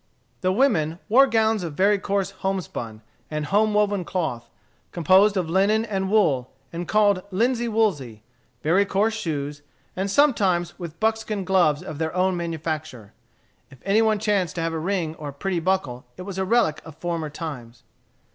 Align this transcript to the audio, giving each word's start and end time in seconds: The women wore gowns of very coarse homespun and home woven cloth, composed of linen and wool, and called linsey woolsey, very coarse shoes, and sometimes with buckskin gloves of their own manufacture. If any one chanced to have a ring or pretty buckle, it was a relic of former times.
The 0.41 0.51
women 0.51 0.97
wore 1.09 1.27
gowns 1.27 1.61
of 1.61 1.75
very 1.75 1.99
coarse 1.99 2.31
homespun 2.31 3.03
and 3.29 3.45
home 3.45 3.75
woven 3.75 4.03
cloth, 4.03 4.49
composed 4.91 5.37
of 5.37 5.47
linen 5.47 5.85
and 5.85 6.09
wool, 6.09 6.49
and 6.73 6.87
called 6.87 7.21
linsey 7.29 7.67
woolsey, 7.67 8.23
very 8.63 8.83
coarse 8.83 9.13
shoes, 9.13 9.61
and 9.95 10.09
sometimes 10.09 10.79
with 10.79 10.99
buckskin 10.99 11.43
gloves 11.45 11.83
of 11.83 11.99
their 11.99 12.15
own 12.15 12.35
manufacture. 12.35 13.13
If 13.69 13.77
any 13.85 14.01
one 14.01 14.17
chanced 14.17 14.55
to 14.55 14.61
have 14.61 14.73
a 14.73 14.79
ring 14.79 15.13
or 15.17 15.31
pretty 15.31 15.59
buckle, 15.59 16.07
it 16.17 16.23
was 16.23 16.39
a 16.39 16.45
relic 16.45 16.81
of 16.83 16.95
former 16.95 17.29
times. 17.29 17.83